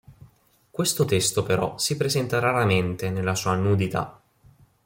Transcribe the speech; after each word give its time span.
Questo 0.71 1.05
testo 1.05 1.43
però 1.43 1.77
si 1.77 1.95
presenta 1.95 2.39
raramente 2.39 3.11
nella 3.11 3.35
sua 3.35 3.53
nudità". 3.55 4.19